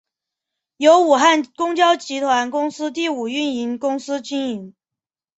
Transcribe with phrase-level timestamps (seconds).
[0.77, 4.73] 由武汉公交集团公司第五营运公司经营。